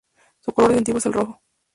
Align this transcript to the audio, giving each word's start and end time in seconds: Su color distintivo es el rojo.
Su 0.39 0.51
color 0.51 0.71
distintivo 0.71 0.97
es 0.97 1.05
el 1.05 1.13
rojo. 1.13 1.39